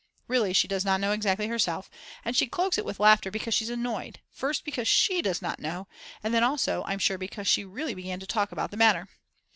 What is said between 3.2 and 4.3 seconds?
because she's annoyed,